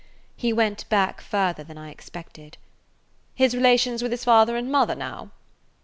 He 0.35 0.51
went 0.51 0.89
back 0.89 1.21
further 1.21 1.63
than 1.63 1.77
I 1.77 1.91
expected. 1.91 2.57
"His 3.35 3.53
relations 3.55 4.01
with 4.01 4.09
his 4.09 4.23
father 4.25 4.57
and 4.57 4.71
mother, 4.71 4.95
now?" 4.95 5.29